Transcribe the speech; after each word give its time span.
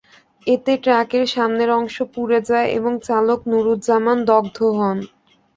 এতে 0.47 0.73
ট্রাকের 0.83 1.23
সামনের 1.33 1.69
অংশ 1.79 1.95
পুড়ে 2.13 2.39
যায় 2.49 2.67
এবং 2.77 2.93
চালক 3.07 3.39
নুরুজ্জামান 3.51 4.17
দগ্ধ 4.29 4.57
হন। 4.77 4.97